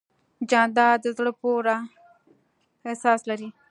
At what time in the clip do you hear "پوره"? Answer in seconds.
1.41-1.77